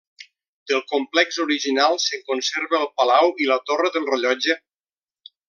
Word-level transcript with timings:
Del 0.69 0.79
complex 0.93 1.37
original 1.43 1.99
se'n 2.05 2.23
conserva 2.31 2.79
el 2.81 2.89
palau 3.03 3.31
i 3.45 3.51
la 3.53 3.59
torre 3.69 3.93
del 3.99 4.09
rellotge. 4.15 4.59